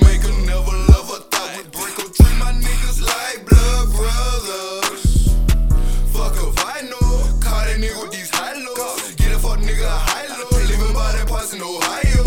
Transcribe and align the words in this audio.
Make 0.00 0.22
her 0.22 0.32
never 0.46 0.72
love 0.88 1.08
her. 1.10 1.20
Thought 1.28 1.52
we 1.56 1.62
break 1.68 1.92
her. 2.00 2.08
Treat 2.08 2.36
my 2.38 2.52
niggas 2.52 3.02
like 3.04 3.44
blood 3.44 3.92
brothers. 3.92 5.34
Fuck 6.14 6.32
if 6.32 6.56
I 6.64 6.80
know. 6.88 7.38
Caught 7.40 7.68
a 7.68 7.76
nigga 7.76 8.00
with 8.00 8.12
these 8.12 8.30
high 8.30 8.54
lows. 8.54 9.14
Get 9.16 9.32
it 9.32 9.38
for 9.38 9.56
nigga 9.58 9.84
high 9.84 10.28
low. 10.32 10.48
Living 10.64 10.94
by 10.94 11.12
that 11.12 11.28
parts 11.28 11.52
in 11.52 11.60
Ohio. 11.60 12.24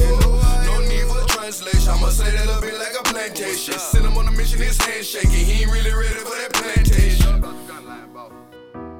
No 0.70 0.80
need 0.82 1.08
for 1.10 1.26
translation. 1.28 1.90
I'ma 1.90 2.10
say 2.10 2.30
that 2.30 2.46
love 2.46 2.62
bit 2.62 2.78
like 2.78 2.94
a 3.00 3.04
plantation. 3.04 3.80
Send 3.80 4.06
him 4.06 4.16
on 4.16 4.28
a 4.28 4.32
mission, 4.32 4.62
his 4.62 4.78
hand 4.78 5.04
shaking. 5.04 5.32
He 5.32 5.64
ain't 5.64 5.72
really 5.72 5.94
ready 5.94 6.20
for 6.22 6.38
that 6.38 6.54
plantation. 6.54 7.42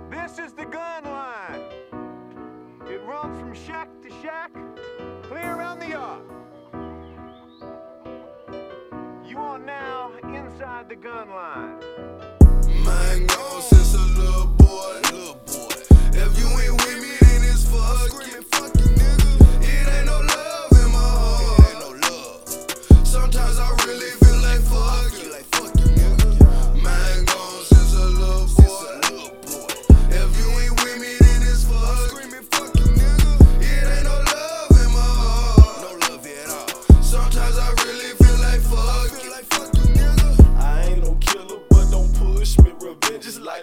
This 0.10 0.40
is 0.40 0.54
the 0.54 0.66
gun 0.66 1.04
line. 1.04 1.62
It 2.90 3.02
runs 3.06 3.40
from 3.40 3.54
shack 3.54 3.90
to 4.02 4.10
shack, 4.24 4.52
clear 5.22 5.54
around 5.54 5.80
the 5.80 5.90
yard. 5.90 6.35
inside 10.86 10.90
the 10.90 10.96
gun 10.96 11.30
line. 11.30 11.80
Gone 13.28 13.62
since 13.62 13.94
a 13.94 13.98
little 13.98 14.48
boy, 14.48 15.02
little 15.12 15.36
boy. 15.46 15.74
If 16.14 16.40
you 16.40 16.48
ain't 16.48 16.74
with 16.74 17.02
me, 17.02 17.16
then 17.22 17.44
it's 17.44 17.64
fucking. 17.70 18.55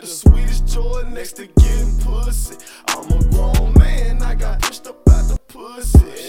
the 0.03 0.09
sweetest 0.09 0.67
joy 0.67 1.05
next 1.11 1.35
to 1.35 1.47
getting 1.47 1.97
pussy. 2.01 2.57
I'm 2.89 3.09
a 3.09 3.23
grown 3.31 3.73
man, 3.75 4.21
I 4.21 4.35
got 4.35 4.61
pushed 4.61 4.89
up 4.89 4.97
out 5.09 5.29
the 5.29 5.39
pussy. 5.47 6.22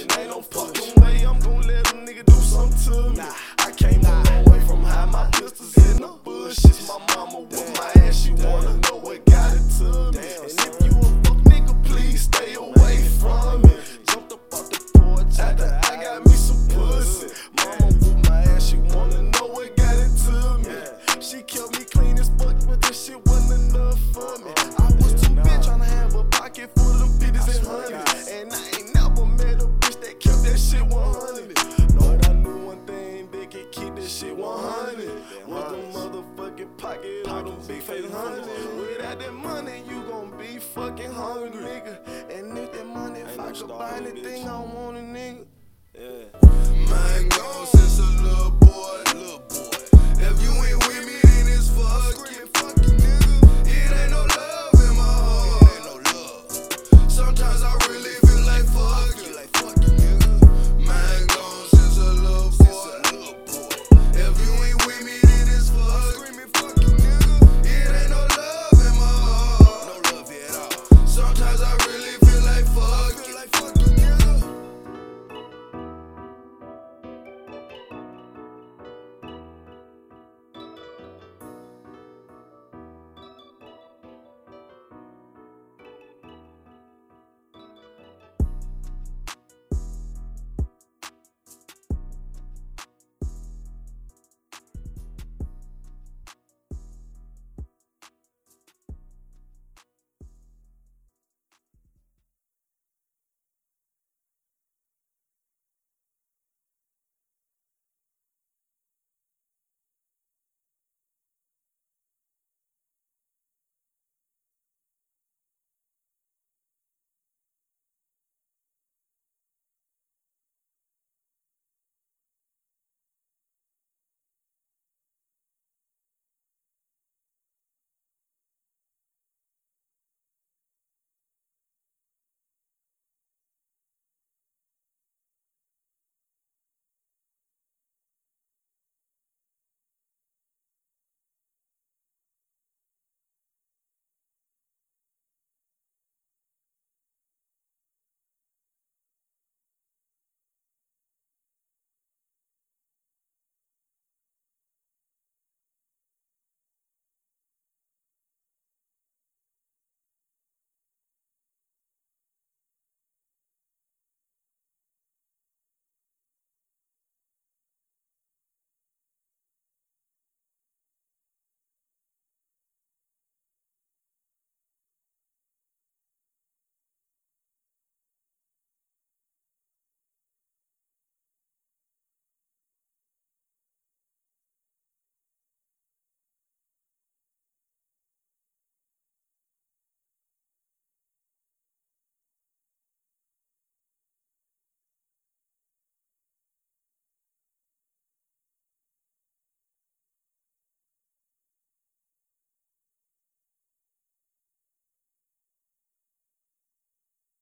anything 44.08 44.48
I 44.48 44.60
want. 44.60 44.83